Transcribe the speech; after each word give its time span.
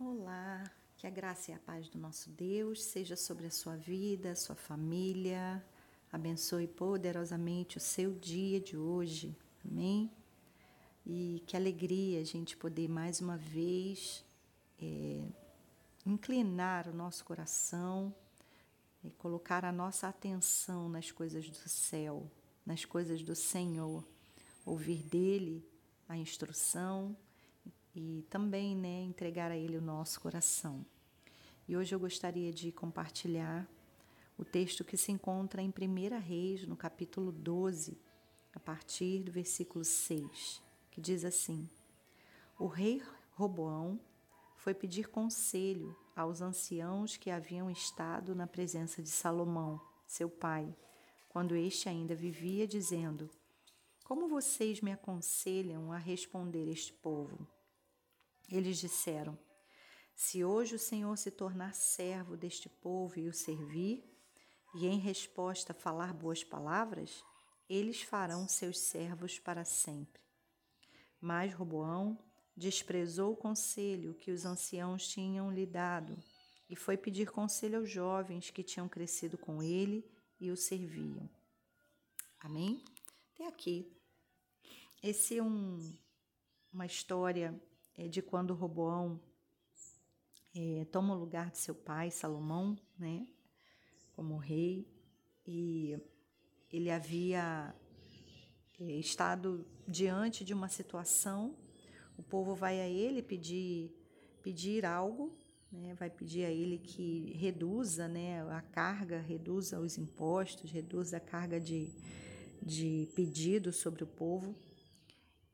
Olá, 0.00 0.62
que 0.96 1.08
a 1.08 1.10
graça 1.10 1.50
e 1.50 1.54
a 1.54 1.58
paz 1.58 1.88
do 1.88 1.98
nosso 1.98 2.30
Deus 2.30 2.84
seja 2.84 3.16
sobre 3.16 3.48
a 3.48 3.50
sua 3.50 3.74
vida, 3.74 4.30
a 4.30 4.36
sua 4.36 4.54
família. 4.54 5.60
Abençoe 6.12 6.68
poderosamente 6.68 7.78
o 7.78 7.80
seu 7.80 8.14
dia 8.14 8.60
de 8.60 8.76
hoje. 8.76 9.36
Amém? 9.64 10.08
E 11.04 11.42
que 11.48 11.56
alegria 11.56 12.20
a 12.20 12.24
gente 12.24 12.56
poder 12.56 12.88
mais 12.88 13.20
uma 13.20 13.36
vez 13.36 14.24
é, 14.80 15.20
inclinar 16.06 16.86
o 16.86 16.94
nosso 16.94 17.24
coração 17.24 18.14
e 19.02 19.10
colocar 19.10 19.64
a 19.64 19.72
nossa 19.72 20.06
atenção 20.06 20.88
nas 20.88 21.10
coisas 21.10 21.50
do 21.50 21.68
céu, 21.68 22.30
nas 22.64 22.84
coisas 22.84 23.20
do 23.20 23.34
Senhor, 23.34 24.06
ouvir 24.64 25.02
dele 25.02 25.68
a 26.08 26.16
instrução 26.16 27.16
e 27.98 28.22
também 28.30 28.76
né, 28.76 29.02
entregar 29.02 29.50
a 29.50 29.56
Ele 29.56 29.76
o 29.76 29.82
nosso 29.82 30.20
coração. 30.20 30.86
E 31.66 31.76
hoje 31.76 31.94
eu 31.94 31.98
gostaria 31.98 32.52
de 32.52 32.70
compartilhar 32.72 33.68
o 34.38 34.44
texto 34.44 34.84
que 34.84 34.96
se 34.96 35.10
encontra 35.10 35.60
em 35.60 35.68
1 35.68 36.18
Reis, 36.20 36.66
no 36.66 36.76
capítulo 36.76 37.32
12, 37.32 37.98
a 38.54 38.60
partir 38.60 39.24
do 39.24 39.32
versículo 39.32 39.84
6, 39.84 40.62
que 40.90 41.00
diz 41.00 41.24
assim: 41.24 41.68
O 42.58 42.66
rei 42.68 43.02
Roboão 43.32 44.00
foi 44.56 44.72
pedir 44.74 45.08
conselho 45.08 45.96
aos 46.14 46.40
anciãos 46.40 47.16
que 47.16 47.30
haviam 47.30 47.68
estado 47.68 48.34
na 48.34 48.46
presença 48.46 49.02
de 49.02 49.10
Salomão, 49.10 49.80
seu 50.06 50.30
pai, 50.30 50.74
quando 51.28 51.56
este 51.56 51.88
ainda 51.88 52.14
vivia, 52.14 52.66
dizendo: 52.66 53.28
Como 54.04 54.28
vocês 54.28 54.80
me 54.80 54.92
aconselham 54.92 55.92
a 55.92 55.98
responder 55.98 56.68
este 56.70 56.92
povo? 56.92 57.46
Eles 58.48 58.78
disseram: 58.78 59.38
Se 60.14 60.44
hoje 60.44 60.74
o 60.74 60.78
Senhor 60.78 61.16
se 61.16 61.30
tornar 61.30 61.74
servo 61.74 62.36
deste 62.36 62.68
povo 62.68 63.18
e 63.18 63.28
o 63.28 63.32
servir, 63.32 64.04
e 64.74 64.86
em 64.86 64.98
resposta 64.98 65.74
falar 65.74 66.12
boas 66.12 66.44
palavras, 66.44 67.24
eles 67.68 68.02
farão 68.02 68.48
seus 68.48 68.78
servos 68.78 69.38
para 69.38 69.64
sempre. 69.64 70.22
Mas 71.20 71.52
Roboão 71.52 72.18
desprezou 72.56 73.32
o 73.32 73.36
conselho 73.36 74.14
que 74.14 74.30
os 74.30 74.44
anciãos 74.44 75.06
tinham 75.06 75.52
lhe 75.52 75.66
dado 75.66 76.16
e 76.68 76.76
foi 76.76 76.96
pedir 76.96 77.30
conselho 77.30 77.78
aos 77.78 77.90
jovens 77.90 78.50
que 78.50 78.62
tinham 78.62 78.88
crescido 78.88 79.38
com 79.38 79.62
ele 79.62 80.04
e 80.40 80.50
o 80.50 80.56
serviam. 80.56 81.28
Amém? 82.40 82.84
Até 83.34 83.46
aqui. 83.46 83.90
Esse 85.02 85.38
é 85.38 85.42
um, 85.42 85.96
uma 86.72 86.86
história 86.86 87.58
é, 87.98 88.06
de 88.06 88.22
quando 88.22 88.54
Roboão 88.54 89.20
é, 90.54 90.86
toma 90.86 91.14
o 91.14 91.18
lugar 91.18 91.50
de 91.50 91.58
seu 91.58 91.74
pai, 91.74 92.10
Salomão, 92.10 92.78
né, 92.96 93.26
como 94.14 94.36
rei, 94.36 94.86
e 95.44 95.98
ele 96.72 96.90
havia 96.90 97.74
é, 98.80 98.84
estado 98.84 99.66
diante 99.86 100.44
de 100.44 100.54
uma 100.54 100.68
situação, 100.68 101.56
o 102.16 102.22
povo 102.22 102.54
vai 102.54 102.80
a 102.80 102.88
ele 102.88 103.20
pedir, 103.20 103.90
pedir 104.42 104.86
algo, 104.86 105.36
né, 105.70 105.94
vai 105.94 106.08
pedir 106.08 106.44
a 106.44 106.50
ele 106.50 106.78
que 106.78 107.32
reduza 107.36 108.06
né, 108.06 108.42
a 108.50 108.62
carga, 108.62 109.20
reduza 109.20 109.80
os 109.80 109.98
impostos, 109.98 110.70
reduza 110.70 111.16
a 111.16 111.20
carga 111.20 111.60
de, 111.60 111.90
de 112.62 113.08
pedido 113.14 113.72
sobre 113.72 114.04
o 114.04 114.06
povo. 114.06 114.54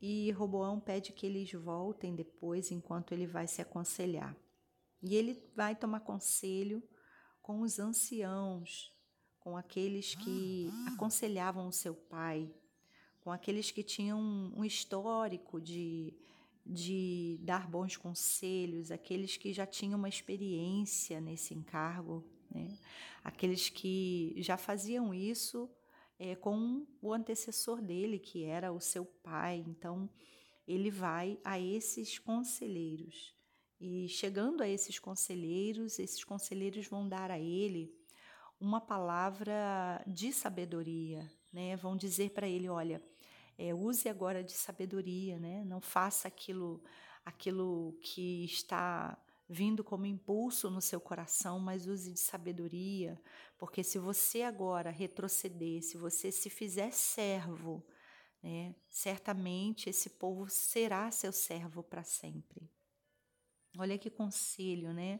E 0.01 0.31
Roboão 0.31 0.79
pede 0.79 1.11
que 1.11 1.25
eles 1.25 1.51
voltem 1.51 2.15
depois, 2.15 2.71
enquanto 2.71 3.13
ele 3.13 3.25
vai 3.25 3.47
se 3.47 3.61
aconselhar. 3.61 4.35
E 5.01 5.15
ele 5.15 5.41
vai 5.55 5.75
tomar 5.75 6.01
conselho 6.01 6.83
com 7.41 7.61
os 7.61 7.79
anciãos, 7.79 8.91
com 9.39 9.55
aqueles 9.55 10.15
que 10.15 10.71
aconselhavam 10.87 11.67
o 11.67 11.71
seu 11.71 11.93
pai, 11.93 12.51
com 13.21 13.31
aqueles 13.31 13.69
que 13.71 13.83
tinham 13.83 14.19
um 14.55 14.65
histórico 14.65 15.61
de, 15.61 16.13
de 16.65 17.39
dar 17.43 17.69
bons 17.69 17.95
conselhos, 17.95 18.89
aqueles 18.89 19.37
que 19.37 19.53
já 19.53 19.65
tinham 19.65 19.99
uma 19.99 20.09
experiência 20.09 21.21
nesse 21.21 21.53
encargo, 21.53 22.23
né? 22.49 22.77
aqueles 23.23 23.69
que 23.69 24.33
já 24.37 24.57
faziam 24.57 25.13
isso 25.13 25.69
é, 26.19 26.35
com 26.35 26.85
o 27.01 27.13
antecessor 27.13 27.81
dele, 27.81 28.19
que 28.19 28.43
era 28.43 28.71
o 28.71 28.79
seu 28.79 29.05
pai. 29.05 29.63
Então, 29.67 30.09
ele 30.67 30.89
vai 30.89 31.39
a 31.43 31.59
esses 31.59 32.17
conselheiros. 32.17 33.33
E 33.79 34.07
chegando 34.07 34.61
a 34.61 34.67
esses 34.67 34.97
conselheiros, 34.99 35.99
esses 35.99 36.23
conselheiros 36.23 36.87
vão 36.87 37.07
dar 37.07 37.29
a 37.29 37.39
ele 37.39 37.93
uma 38.59 38.79
palavra 38.79 40.01
de 40.07 40.31
sabedoria, 40.31 41.29
né? 41.51 41.75
Vão 41.75 41.95
dizer 41.95 42.31
para 42.31 42.47
ele, 42.47 42.69
olha, 42.69 43.03
é, 43.57 43.73
use 43.73 44.07
agora 44.07 44.43
de 44.43 44.53
sabedoria, 44.53 45.37
né? 45.37 45.63
Não 45.65 45.81
faça 45.81 46.27
aquilo, 46.27 46.81
aquilo 47.25 47.97
que 48.01 48.45
está 48.45 49.17
vindo 49.47 49.83
como 49.83 50.05
impulso 50.05 50.69
no 50.69 50.81
seu 50.81 50.99
coração, 50.99 51.59
mas 51.59 51.87
use 51.87 52.11
de 52.11 52.19
sabedoria, 52.19 53.21
porque 53.57 53.83
se 53.83 53.99
você 53.99 54.41
agora 54.41 54.89
retroceder, 54.89 55.83
se 55.83 55.97
você 55.97 56.31
se 56.31 56.49
fizer 56.49 56.91
servo, 56.91 57.85
né, 58.41 58.75
certamente 58.89 59.89
esse 59.89 60.09
povo 60.11 60.49
será 60.49 61.11
seu 61.11 61.31
servo 61.31 61.83
para 61.83 62.03
sempre. 62.03 62.69
Olha 63.77 63.97
que 63.97 64.09
conselho, 64.09 64.93
né? 64.93 65.19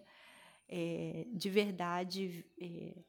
É, 0.68 1.28
de 1.32 1.50
verdade, 1.50 2.46
é, 2.60 3.04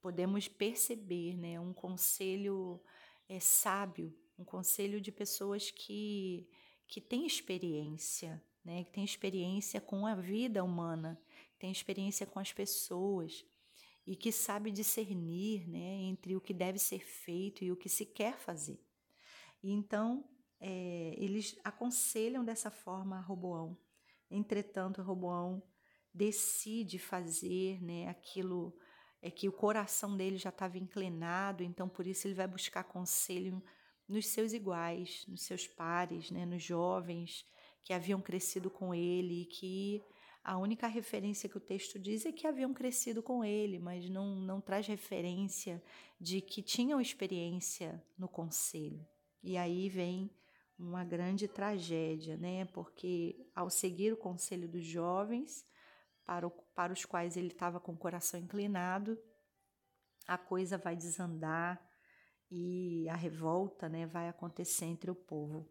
podemos 0.00 0.48
perceber, 0.48 1.36
né? 1.36 1.60
Um 1.60 1.72
conselho 1.72 2.82
é, 3.28 3.38
sábio, 3.38 4.14
um 4.36 4.44
conselho 4.44 5.00
de 5.00 5.12
pessoas 5.12 5.70
que, 5.70 6.48
que 6.88 7.00
têm 7.00 7.26
experiência, 7.26 8.42
né, 8.64 8.84
que 8.84 8.92
tem 8.92 9.04
experiência 9.04 9.80
com 9.80 10.06
a 10.06 10.14
vida 10.14 10.62
humana, 10.62 11.20
tem 11.58 11.70
experiência 11.70 12.26
com 12.26 12.38
as 12.38 12.52
pessoas 12.52 13.44
e 14.06 14.16
que 14.16 14.32
sabe 14.32 14.70
discernir 14.70 15.68
né, 15.68 16.00
entre 16.02 16.34
o 16.34 16.40
que 16.40 16.52
deve 16.52 16.78
ser 16.78 17.04
feito 17.04 17.64
e 17.64 17.70
o 17.70 17.76
que 17.76 17.88
se 17.88 18.04
quer 18.04 18.38
fazer. 18.38 18.80
E 19.62 19.70
então 19.70 20.28
é, 20.60 21.14
eles 21.16 21.58
aconselham 21.64 22.44
dessa 22.44 22.70
forma 22.70 23.18
a 23.18 23.20
Roboão. 23.20 23.76
Entretanto, 24.30 25.02
Roboão 25.02 25.62
decide 26.12 26.98
fazer 26.98 27.82
né, 27.82 28.08
aquilo 28.08 28.76
é 29.24 29.30
que 29.30 29.48
o 29.48 29.52
coração 29.52 30.16
dele 30.16 30.36
já 30.36 30.48
estava 30.48 30.76
inclinado, 30.76 31.62
então 31.62 31.88
por 31.88 32.08
isso 32.08 32.26
ele 32.26 32.34
vai 32.34 32.48
buscar 32.48 32.82
conselho 32.82 33.62
nos 34.08 34.26
seus 34.26 34.52
iguais, 34.52 35.24
nos 35.28 35.42
seus 35.42 35.66
pares, 35.68 36.28
né, 36.32 36.44
nos 36.44 36.62
jovens 36.62 37.46
que 37.82 37.92
haviam 37.92 38.20
crescido 38.20 38.70
com 38.70 38.94
ele 38.94 39.42
e 39.42 39.46
que 39.46 40.02
a 40.44 40.58
única 40.58 40.86
referência 40.86 41.48
que 41.48 41.56
o 41.56 41.60
texto 41.60 41.98
diz 41.98 42.26
é 42.26 42.32
que 42.32 42.46
haviam 42.46 42.74
crescido 42.74 43.22
com 43.22 43.44
ele, 43.44 43.78
mas 43.78 44.10
não, 44.10 44.34
não 44.36 44.60
traz 44.60 44.86
referência 44.86 45.82
de 46.20 46.40
que 46.40 46.62
tinham 46.62 47.00
experiência 47.00 48.02
no 48.18 48.28
conselho. 48.28 49.06
E 49.42 49.56
aí 49.56 49.88
vem 49.88 50.30
uma 50.78 51.04
grande 51.04 51.46
tragédia, 51.46 52.36
né? 52.36 52.64
Porque 52.66 53.46
ao 53.54 53.70
seguir 53.70 54.12
o 54.12 54.16
conselho 54.16 54.68
dos 54.68 54.84
jovens, 54.84 55.64
para, 56.24 56.46
o, 56.46 56.50
para 56.50 56.92
os 56.92 57.04
quais 57.04 57.36
ele 57.36 57.48
estava 57.48 57.78
com 57.78 57.92
o 57.92 57.96
coração 57.96 58.40
inclinado, 58.40 59.18
a 60.26 60.38
coisa 60.38 60.78
vai 60.78 60.96
desandar 60.96 61.80
e 62.50 63.08
a 63.08 63.16
revolta 63.16 63.88
né, 63.88 64.06
vai 64.06 64.28
acontecer 64.28 64.86
entre 64.86 65.10
o 65.10 65.14
povo. 65.14 65.68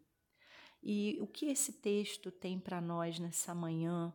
E 0.82 1.16
o 1.20 1.26
que 1.26 1.46
esse 1.46 1.74
texto 1.74 2.32
tem 2.32 2.58
para 2.58 2.80
nós 2.80 3.18
nessa 3.18 3.54
manhã 3.54 4.12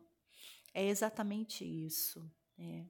é 0.74 0.86
exatamente 0.86 1.64
isso. 1.64 2.30
É, 2.58 2.84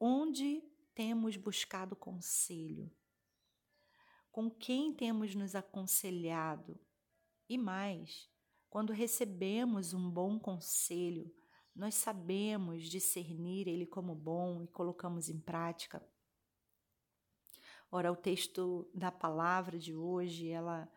onde 0.00 0.62
temos 0.94 1.36
buscado 1.36 1.94
conselho? 1.94 2.90
Com 4.32 4.50
quem 4.50 4.94
temos 4.94 5.34
nos 5.34 5.54
aconselhado? 5.54 6.80
E 7.48 7.58
mais, 7.58 8.30
quando 8.70 8.92
recebemos 8.92 9.92
um 9.92 10.10
bom 10.10 10.38
conselho, 10.38 11.30
nós 11.74 11.94
sabemos 11.94 12.84
discernir 12.84 13.68
ele 13.68 13.84
como 13.84 14.14
bom 14.14 14.62
e 14.62 14.68
colocamos 14.68 15.28
em 15.28 15.38
prática. 15.38 16.02
Ora, 17.90 18.10
o 18.10 18.16
texto 18.16 18.90
da 18.94 19.12
palavra 19.12 19.78
de 19.78 19.94
hoje, 19.94 20.48
ela 20.48 20.90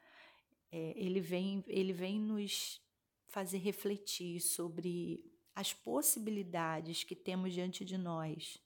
é, 0.72 0.94
ele, 0.96 1.20
vem, 1.20 1.64
ele 1.68 1.94
vem 1.94 2.20
nos 2.20 2.82
fazer 3.28 3.58
refletir 3.58 4.40
sobre 4.40 5.24
as 5.56 5.74
possibilidades 5.74 7.04
que 7.04 7.16
temos 7.16 7.54
diante 7.54 7.84
de 7.84 7.98
nós 7.98 8.62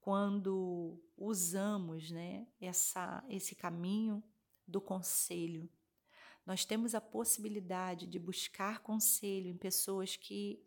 quando 0.00 1.00
usamos 1.16 2.10
né, 2.10 2.46
essa, 2.60 3.24
esse 3.28 3.54
caminho 3.54 4.22
do 4.66 4.80
conselho. 4.80 5.68
Nós 6.44 6.64
temos 6.64 6.94
a 6.94 7.00
possibilidade 7.00 8.06
de 8.06 8.18
buscar 8.18 8.80
conselho 8.80 9.48
em 9.48 9.56
pessoas 9.56 10.16
que 10.16 10.60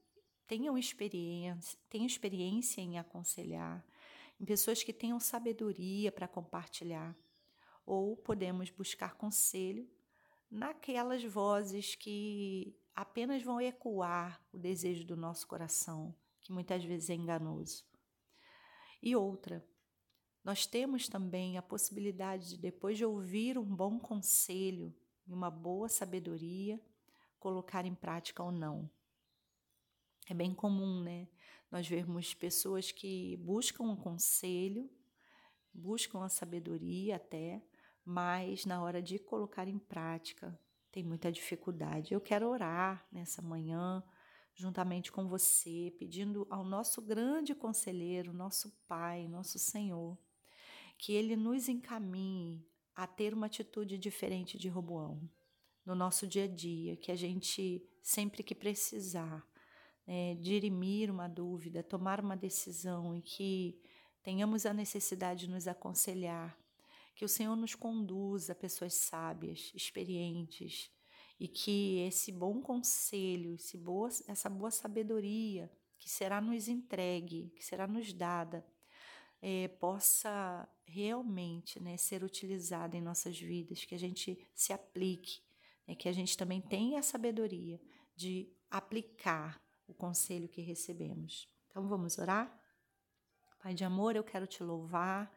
tenham 0.48 0.77
experiência, 0.77 1.77
tenham 1.89 2.06
experiência 2.06 2.80
em 2.80 2.98
aconselhar, 2.98 3.86
em 4.39 4.45
pessoas 4.45 4.83
que 4.83 4.94
tenham 4.94 5.19
sabedoria 5.19 6.12
para 6.12 6.27
compartilhar, 6.27 7.18
ou 7.86 8.16
podemos 8.16 8.69
buscar 8.69 9.16
conselho 9.16 9.89
naquelas 10.56 11.22
vozes 11.22 11.96
que 11.96 12.74
apenas 12.96 13.44
vão 13.44 13.60
ecoar 13.60 14.42
o 14.54 14.57
desejo 14.57 15.06
do 15.06 15.18
nosso 15.18 15.46
coração, 15.46 16.16
que 16.40 16.54
muitas 16.54 16.84
vezes 16.84 17.10
é 17.10 17.13
enganoso. 17.13 17.84
E 19.04 19.16
outra, 19.16 19.68
nós 20.44 20.66
temos 20.66 21.10
também 21.10 21.57
a 21.57 21.62
possibilidade 21.62 22.52
de, 22.52 22.57
depois 22.57 22.98
de 22.98 23.04
ouvir 23.04 23.57
um 23.57 23.75
bom 23.75 24.00
conselho 24.00 24.96
e 25.28 25.34
uma 25.34 25.52
boa 25.52 25.90
sabedoria, 25.90 26.80
colocar 27.38 27.86
em 27.86 27.94
prática 27.94 28.42
ou 28.42 28.51
não. 28.51 28.90
É 30.30 30.34
bem 30.34 30.54
comum, 30.54 31.01
né? 31.01 31.28
Nós 31.69 31.86
vermos 31.86 32.34
pessoas 32.34 32.92
que 32.94 33.36
buscam 33.38 33.84
um 33.84 33.96
conselho, 33.96 34.90
buscam 35.74 36.24
a 36.24 36.30
sabedoria 36.30 37.18
até, 37.18 37.62
mas 38.06 38.66
na 38.66 38.81
hora 38.84 39.02
de 39.02 39.18
colocar 39.18 39.68
em 39.68 39.80
prática 39.80 40.57
tem 40.92 41.04
muita 41.04 41.31
dificuldade. 41.31 42.13
Eu 42.13 42.22
quero 42.22 42.48
orar 42.48 43.06
nessa 43.12 43.42
manhã, 43.42 44.04
juntamente 44.54 45.12
com 45.12 45.28
você, 45.28 45.94
pedindo 46.00 46.48
ao 46.50 46.63
nosso 46.63 47.02
grande 47.02 47.54
conselheiro, 47.56 48.31
nosso 48.31 48.72
Pai, 48.88 49.28
nosso 49.28 49.60
Senhor, 49.60 50.18
que 50.98 51.12
ele 51.12 51.36
nos 51.36 51.68
encaminhe 51.68 52.66
a 52.96 53.06
ter 53.06 53.34
uma 53.34 53.48
atitude 53.48 53.98
diferente 53.98 54.58
de 54.58 54.69
Roboão 54.69 55.30
no 55.86 55.94
nosso 55.94 56.25
dia 56.25 56.46
a 56.46 56.48
dia, 56.48 56.96
que 56.96 57.12
a 57.12 57.16
gente, 57.16 57.86
sempre 58.01 58.42
que 58.42 58.56
precisar, 58.56 59.46
é, 60.08 60.36
dirimir 60.36 61.12
uma 61.12 61.28
dúvida, 61.28 61.84
tomar 61.84 62.22
uma 62.22 62.38
decisão 62.38 63.16
e 63.16 63.22
que 63.22 63.81
tenhamos 64.24 64.66
a 64.66 64.74
necessidade 64.74 65.42
de 65.42 65.50
nos 65.50 65.68
aconselhar, 65.68 66.58
que 67.16 67.24
o 67.24 67.30
Senhor 67.30 67.56
nos 67.56 67.74
conduza 67.74 68.54
pessoas 68.54 68.94
sábias, 68.94 69.72
experientes 69.74 70.92
e 71.40 71.48
que 71.48 72.00
esse 72.00 72.32
bom 72.32 72.62
conselho, 72.62 73.56
esse 73.56 73.78
boa, 73.78 74.10
essa 74.28 74.50
boa 74.50 74.70
sabedoria 74.70 75.72
que 75.98 76.10
será 76.10 76.42
nos 76.42 76.68
entregue, 76.68 77.52
que 77.56 77.64
será 77.64 77.88
nos 77.88 78.14
dada, 78.14 78.66
é, 79.42 79.68
possa 79.68 80.68
realmente 80.86 81.80
né, 81.80 81.98
ser 81.98 82.24
utilizada 82.24 82.98
em 82.98 83.02
nossas 83.02 83.40
vidas, 83.40 83.86
que 83.86 83.96
a 83.96 84.00
gente 84.00 84.38
se 84.54 84.74
aplique, 84.74 85.42
né, 85.88 85.96
que 85.96 86.10
a 86.10 86.12
gente 86.12 86.38
também 86.38 86.62
tenha 86.62 87.00
a 87.00 87.04
sabedoria 87.04 87.80
de 88.16 88.50
aplicar 88.70 89.62
o 89.88 89.94
conselho 89.94 90.50
que 90.50 90.62
recebemos. 90.62 91.48
Então 91.70 91.88
vamos 91.88 92.18
orar? 92.18 92.62
Pai 93.60 93.74
de 93.74 93.84
amor, 93.84 94.16
eu 94.16 94.24
quero 94.24 94.46
te 94.46 94.64
louvar, 94.64 95.34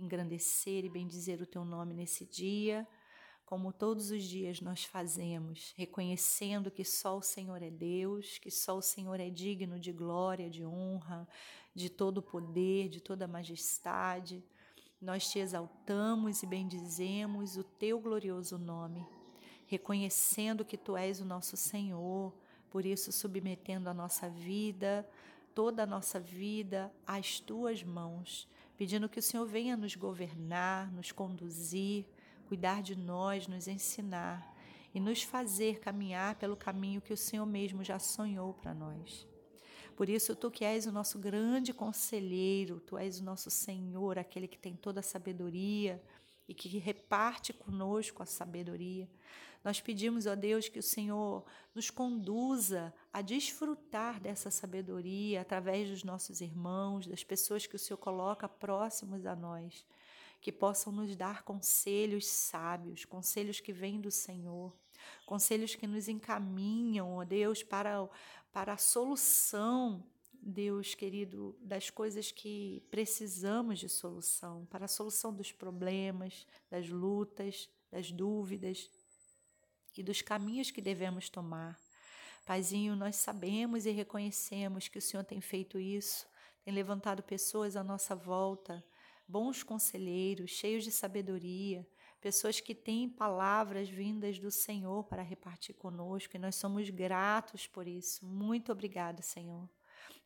engrandecer 0.00 0.84
e 0.84 0.88
bendizer 0.88 1.40
o 1.40 1.46
teu 1.46 1.64
nome 1.64 1.94
nesse 1.94 2.24
dia, 2.24 2.86
como 3.44 3.72
todos 3.72 4.12
os 4.12 4.22
dias 4.22 4.60
nós 4.60 4.84
fazemos, 4.84 5.74
reconhecendo 5.76 6.70
que 6.70 6.84
só 6.84 7.18
o 7.18 7.22
Senhor 7.22 7.60
é 7.60 7.70
Deus, 7.70 8.38
que 8.38 8.50
só 8.50 8.78
o 8.78 8.82
Senhor 8.82 9.18
é 9.18 9.28
digno 9.28 9.78
de 9.78 9.92
glória, 9.92 10.48
de 10.48 10.64
honra, 10.64 11.26
de 11.74 11.90
todo 11.90 12.18
o 12.18 12.22
poder, 12.22 12.88
de 12.88 13.00
toda 13.00 13.24
a 13.24 13.28
majestade. 13.28 14.44
Nós 15.00 15.28
te 15.28 15.40
exaltamos 15.40 16.42
e 16.42 16.46
bendizemos 16.46 17.56
o 17.56 17.64
teu 17.64 17.98
glorioso 17.98 18.56
nome, 18.56 19.04
reconhecendo 19.66 20.64
que 20.64 20.76
tu 20.76 20.96
és 20.96 21.20
o 21.20 21.24
nosso 21.24 21.56
Senhor, 21.56 22.32
por 22.70 22.86
isso, 22.86 23.10
submetendo 23.10 23.90
a 23.90 23.94
nossa 23.94 24.28
vida, 24.28 25.04
toda 25.54 25.82
a 25.82 25.86
nossa 25.86 26.20
vida 26.20 26.92
às 27.04 27.40
tuas 27.40 27.82
mãos, 27.82 28.48
pedindo 28.80 29.10
que 29.10 29.18
o 29.18 29.22
Senhor 29.22 29.44
venha 29.44 29.76
nos 29.76 29.94
governar, 29.94 30.90
nos 30.90 31.12
conduzir, 31.12 32.06
cuidar 32.48 32.82
de 32.82 32.96
nós, 32.96 33.46
nos 33.46 33.68
ensinar 33.68 34.56
e 34.94 34.98
nos 34.98 35.22
fazer 35.22 35.80
caminhar 35.80 36.36
pelo 36.36 36.56
caminho 36.56 37.02
que 37.02 37.12
o 37.12 37.16
Senhor 37.16 37.44
mesmo 37.44 37.84
já 37.84 37.98
sonhou 37.98 38.54
para 38.54 38.72
nós. 38.72 39.28
Por 39.94 40.08
isso, 40.08 40.34
tu 40.34 40.50
que 40.50 40.64
és 40.64 40.86
o 40.86 40.92
nosso 40.92 41.18
grande 41.18 41.74
conselheiro, 41.74 42.80
tu 42.80 42.96
és 42.96 43.20
o 43.20 43.22
nosso 43.22 43.50
Senhor, 43.50 44.18
aquele 44.18 44.48
que 44.48 44.58
tem 44.58 44.74
toda 44.74 45.00
a 45.00 45.02
sabedoria, 45.02 46.02
e 46.50 46.54
que 46.54 46.78
reparte 46.78 47.52
conosco 47.52 48.24
a 48.24 48.26
sabedoria. 48.26 49.08
Nós 49.62 49.80
pedimos, 49.80 50.26
ó 50.26 50.34
Deus, 50.34 50.68
que 50.68 50.80
o 50.80 50.82
Senhor 50.82 51.44
nos 51.72 51.90
conduza 51.90 52.92
a 53.12 53.22
desfrutar 53.22 54.18
dessa 54.18 54.50
sabedoria 54.50 55.42
através 55.42 55.88
dos 55.88 56.02
nossos 56.02 56.40
irmãos, 56.40 57.06
das 57.06 57.22
pessoas 57.22 57.68
que 57.68 57.76
o 57.76 57.78
Senhor 57.78 57.98
coloca 57.98 58.48
próximos 58.48 59.26
a 59.26 59.36
nós, 59.36 59.86
que 60.40 60.50
possam 60.50 60.92
nos 60.92 61.14
dar 61.14 61.44
conselhos 61.44 62.26
sábios, 62.26 63.04
conselhos 63.04 63.60
que 63.60 63.72
vêm 63.72 64.00
do 64.00 64.10
Senhor, 64.10 64.76
conselhos 65.24 65.76
que 65.76 65.86
nos 65.86 66.08
encaminham, 66.08 67.14
ó 67.14 67.24
Deus, 67.24 67.62
para, 67.62 68.08
para 68.52 68.72
a 68.72 68.76
solução 68.76 70.04
Deus 70.42 70.94
querido, 70.94 71.56
das 71.60 71.90
coisas 71.90 72.32
que 72.32 72.82
precisamos 72.90 73.78
de 73.78 73.88
solução, 73.88 74.66
para 74.66 74.86
a 74.86 74.88
solução 74.88 75.32
dos 75.32 75.52
problemas, 75.52 76.46
das 76.70 76.88
lutas, 76.88 77.68
das 77.90 78.10
dúvidas 78.10 78.90
e 79.96 80.02
dos 80.02 80.22
caminhos 80.22 80.70
que 80.70 80.80
devemos 80.80 81.28
tomar. 81.28 81.78
Paizinho, 82.46 82.96
nós 82.96 83.16
sabemos 83.16 83.86
e 83.86 83.90
reconhecemos 83.90 84.88
que 84.88 84.98
o 84.98 85.02
Senhor 85.02 85.24
tem 85.24 85.40
feito 85.40 85.78
isso, 85.78 86.26
tem 86.64 86.72
levantado 86.72 87.22
pessoas 87.22 87.76
à 87.76 87.84
nossa 87.84 88.14
volta, 88.14 88.84
bons 89.28 89.62
conselheiros, 89.62 90.50
cheios 90.50 90.82
de 90.82 90.90
sabedoria, 90.90 91.86
pessoas 92.20 92.60
que 92.60 92.74
têm 92.74 93.08
palavras 93.08 93.88
vindas 93.88 94.38
do 94.38 94.50
Senhor 94.50 95.04
para 95.04 95.22
repartir 95.22 95.74
conosco 95.74 96.36
e 96.36 96.38
nós 96.38 96.56
somos 96.56 96.90
gratos 96.90 97.66
por 97.66 97.86
isso. 97.86 98.26
Muito 98.26 98.72
obrigada, 98.72 99.22
Senhor. 99.22 99.68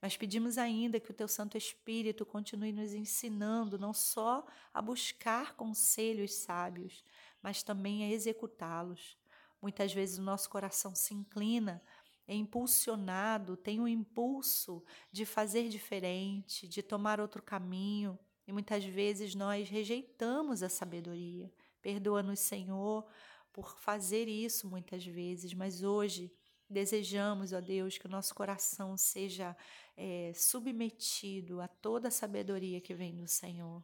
Mas 0.00 0.16
pedimos 0.16 0.58
ainda 0.58 1.00
que 1.00 1.10
o 1.10 1.14
teu 1.14 1.28
Santo 1.28 1.56
Espírito 1.56 2.24
continue 2.24 2.72
nos 2.72 2.92
ensinando 2.92 3.78
não 3.78 3.92
só 3.92 4.46
a 4.72 4.80
buscar 4.80 5.54
conselhos 5.54 6.34
sábios, 6.34 7.04
mas 7.42 7.62
também 7.62 8.04
a 8.04 8.10
executá-los. 8.10 9.16
Muitas 9.60 9.92
vezes 9.92 10.18
o 10.18 10.22
nosso 10.22 10.48
coração 10.50 10.94
se 10.94 11.14
inclina, 11.14 11.82
é 12.26 12.34
impulsionado, 12.34 13.56
tem 13.56 13.80
o 13.80 13.84
um 13.84 13.88
impulso 13.88 14.82
de 15.10 15.24
fazer 15.26 15.68
diferente, 15.68 16.66
de 16.66 16.82
tomar 16.82 17.20
outro 17.20 17.42
caminho, 17.42 18.18
e 18.46 18.52
muitas 18.52 18.84
vezes 18.84 19.34
nós 19.34 19.68
rejeitamos 19.68 20.62
a 20.62 20.68
sabedoria. 20.68 21.50
Perdoa-nos, 21.80 22.40
Senhor, 22.40 23.06
por 23.52 23.78
fazer 23.78 24.28
isso 24.28 24.68
muitas 24.68 25.04
vezes, 25.04 25.54
mas 25.54 25.82
hoje 25.82 26.30
Desejamos, 26.68 27.52
ó 27.52 27.60
Deus, 27.60 27.98
que 27.98 28.06
o 28.06 28.10
nosso 28.10 28.34
coração 28.34 28.96
seja 28.96 29.56
é, 29.96 30.32
submetido 30.34 31.60
a 31.60 31.68
toda 31.68 32.08
a 32.08 32.10
sabedoria 32.10 32.80
que 32.80 32.94
vem 32.94 33.14
do 33.14 33.28
Senhor. 33.28 33.82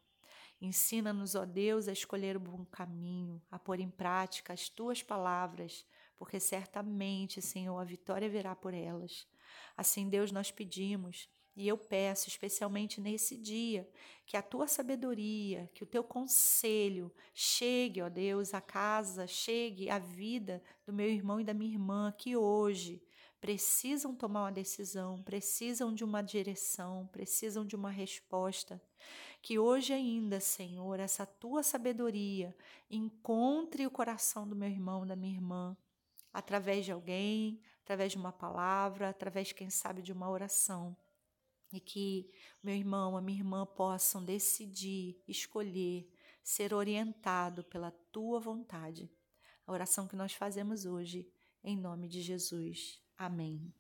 Ensina-nos, 0.61 1.35
ó 1.35 1.47
Deus, 1.47 1.89
a 1.89 1.93
escolher 1.93 2.37
o 2.37 2.41
bom 2.41 2.65
caminho, 2.67 3.41
a 3.51 3.59
pôr 3.59 3.81
em 3.81 3.91
prática 3.91 4.53
as 4.53 4.69
tuas 4.69 5.03
palavras, 5.03 5.87
porque 6.19 6.39
certamente, 6.39 7.41
Senhor, 7.41 7.79
a 7.79 7.85
vitória 7.85 8.29
virá 8.29 8.55
por 8.55 8.75
elas. 8.75 9.27
Assim, 9.77 10.09
Deus, 10.09 10.31
nós 10.31 10.51
pedimos 10.51 11.29
e 11.57 11.67
eu 11.67 11.77
peço, 11.77 12.29
especialmente 12.29 13.01
nesse 13.01 13.37
dia, 13.37 13.89
que 14.25 14.37
a 14.37 14.43
tua 14.43 14.67
sabedoria, 14.67 15.69
que 15.75 15.83
o 15.83 15.87
teu 15.87 16.05
conselho 16.05 17.13
chegue, 17.35 18.01
ó 18.01 18.09
Deus, 18.09 18.55
à 18.55 18.61
casa, 18.61 19.27
chegue 19.27 19.91
à 19.91 19.99
vida 19.99 20.63
do 20.87 20.93
meu 20.93 21.09
irmão 21.09 21.41
e 21.41 21.45
da 21.45 21.53
minha 21.53 21.73
irmã, 21.73 22.15
que 22.17 22.37
hoje 22.37 23.03
precisam 23.41 24.15
tomar 24.15 24.45
uma 24.45 24.53
decisão, 24.53 25.23
precisam 25.23 25.93
de 25.93 26.05
uma 26.05 26.23
direção, 26.23 27.09
precisam 27.11 27.65
de 27.65 27.75
uma 27.75 27.91
resposta. 27.91 28.81
Que 29.43 29.59
hoje 29.59 29.93
ainda, 29.93 30.39
Senhor, 30.39 31.01
essa 31.01 31.27
tua 31.27 31.63
sabedoria 31.63 32.55
encontre 32.91 33.87
o 33.87 33.91
coração 33.91 34.47
do 34.47 34.55
meu 34.55 34.69
irmão, 34.69 35.07
da 35.07 35.17
minha 35.17 35.35
irmã, 35.35 35.77
através 36.33 36.85
de 36.85 36.93
alguém, 36.93 37.61
através 37.83 38.13
de 38.13 38.19
uma 38.19 38.31
palavra, 38.31 39.09
através, 39.09 39.51
quem 39.53 39.71
sabe, 39.71 40.03
de 40.03 40.13
uma 40.13 40.31
oração 40.31 40.97
e 41.73 41.81
que 41.81 42.31
meu 42.63 42.75
irmão, 42.75 43.17
a 43.17 43.21
minha 43.21 43.39
irmã 43.39 43.67
possam 43.67 44.25
decidir, 44.25 45.23
escolher, 45.27 46.11
ser 46.43 46.75
orientado 46.75 47.65
pela 47.65 47.91
tua 47.91 48.41
vontade. 48.41 49.11
A 49.67 49.73
oração 49.73 50.07
que 50.07 50.17
nós 50.17 50.33
fazemos 50.35 50.85
hoje, 50.85 51.31
em 51.63 51.77
nome 51.77 52.09
de 52.09 52.21
Jesus. 52.21 53.01
Amém. 53.17 53.73